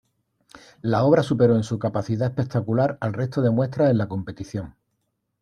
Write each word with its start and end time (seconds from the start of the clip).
La 0.81 1.03
obra 1.03 1.21
superó 1.21 1.55
en 1.55 1.61
su 1.63 1.77
capacidad 1.77 2.27
espectacular 2.27 2.97
al 3.01 3.13
resto 3.13 3.43
de 3.43 3.51
muestras 3.51 3.91
en 3.91 3.99
la 3.99 4.07
competición. 4.07 4.73